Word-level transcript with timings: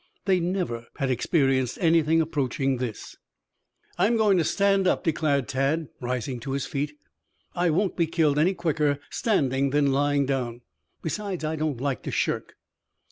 They 0.25 0.39
never 0.39 0.87
had 0.97 1.11
experienced 1.11 1.77
anything 1.79 2.21
approaching 2.21 2.77
this. 2.77 3.17
"I'm 3.99 4.17
going 4.17 4.39
to 4.39 4.43
stand 4.43 4.87
up," 4.87 5.03
declared 5.03 5.47
Tad, 5.47 5.89
rising 6.01 6.39
to 6.39 6.53
his 6.53 6.65
feet. 6.65 6.93
"I 7.53 7.69
won't 7.69 7.95
be 7.97 8.07
killed 8.07 8.39
any 8.39 8.55
quicker 8.55 8.97
standing 9.11 9.69
than 9.69 9.91
lying 9.93 10.25
down. 10.25 10.61
Besides, 11.03 11.43
I 11.43 11.55
don't 11.55 11.79
like 11.79 12.01
to 12.01 12.11
shirk." 12.11 12.55